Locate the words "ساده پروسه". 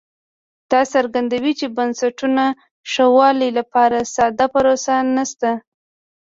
4.15-4.93